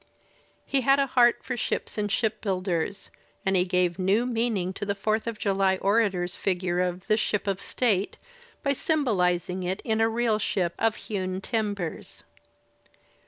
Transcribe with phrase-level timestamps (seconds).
[0.65, 3.11] He had a heart for ships and shipbuilders,
[3.45, 7.45] and he gave new meaning to the Fourth of July orator's figure of the "ship
[7.45, 8.17] of state"
[8.63, 12.23] by symbolizing it in a real ship of hewn timbers.